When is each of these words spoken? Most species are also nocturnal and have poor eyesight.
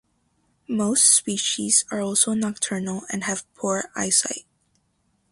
Most 0.67 1.07
species 1.09 1.85
are 1.91 2.01
also 2.01 2.33
nocturnal 2.33 3.03
and 3.11 3.25
have 3.25 3.45
poor 3.53 3.91
eyesight. 3.95 4.45